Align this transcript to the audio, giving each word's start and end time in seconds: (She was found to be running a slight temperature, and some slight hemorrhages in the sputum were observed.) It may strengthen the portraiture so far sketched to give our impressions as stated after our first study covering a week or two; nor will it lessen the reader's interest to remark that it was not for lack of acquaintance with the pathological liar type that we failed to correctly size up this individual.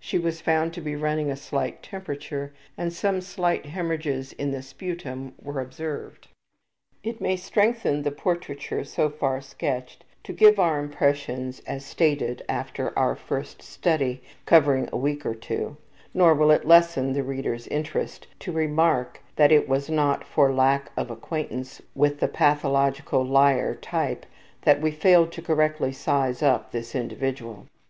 (She 0.00 0.18
was 0.18 0.40
found 0.40 0.72
to 0.72 0.80
be 0.80 0.96
running 0.96 1.30
a 1.30 1.36
slight 1.36 1.82
temperature, 1.82 2.54
and 2.78 2.90
some 2.90 3.20
slight 3.20 3.66
hemorrhages 3.66 4.32
in 4.32 4.50
the 4.50 4.62
sputum 4.62 5.34
were 5.38 5.60
observed.) 5.60 6.28
It 7.02 7.20
may 7.20 7.36
strengthen 7.36 8.00
the 8.02 8.10
portraiture 8.10 8.84
so 8.84 9.10
far 9.10 9.42
sketched 9.42 10.02
to 10.24 10.32
give 10.32 10.58
our 10.58 10.78
impressions 10.80 11.60
as 11.66 11.84
stated 11.84 12.42
after 12.48 12.98
our 12.98 13.14
first 13.14 13.60
study 13.60 14.22
covering 14.46 14.88
a 14.90 14.96
week 14.96 15.26
or 15.26 15.34
two; 15.34 15.76
nor 16.14 16.32
will 16.32 16.50
it 16.50 16.66
lessen 16.66 17.12
the 17.12 17.22
reader's 17.22 17.66
interest 17.66 18.26
to 18.38 18.50
remark 18.50 19.20
that 19.36 19.52
it 19.52 19.68
was 19.68 19.90
not 19.90 20.24
for 20.26 20.50
lack 20.54 20.90
of 20.96 21.10
acquaintance 21.10 21.82
with 21.94 22.18
the 22.18 22.28
pathological 22.28 23.22
liar 23.22 23.74
type 23.74 24.24
that 24.62 24.80
we 24.80 24.90
failed 24.90 25.30
to 25.32 25.42
correctly 25.42 25.92
size 25.92 26.42
up 26.42 26.72
this 26.72 26.94
individual. 26.94 27.66